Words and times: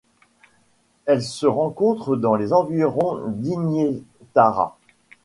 Elle 1.05 1.21
se 1.21 1.45
rencontre 1.45 2.15
dans 2.15 2.33
les 2.33 2.53
environs 2.53 3.19
d'Yinnietharra. 3.27 4.75